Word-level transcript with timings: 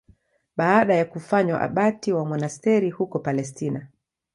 Baada 0.57 0.95
ya 0.95 1.05
kufanywa 1.05 1.61
abati 1.61 2.11
wa 2.13 2.25
monasteri 2.25 2.89
huko 2.89 3.19
Palestina. 3.19 3.87